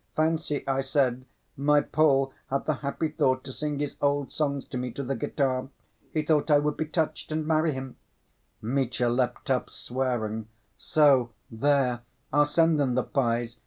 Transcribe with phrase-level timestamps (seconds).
[0.15, 1.25] 'Fancy,' I said,
[1.55, 5.13] 'my Pole had the happy thought to sing his old songs to me to the
[5.13, 5.69] guitar.
[6.11, 7.97] He thought I would be touched and marry him!'
[8.63, 10.47] Mitya leapt up swearing....
[10.75, 11.99] So, there,
[12.33, 13.59] I'll send them the pies!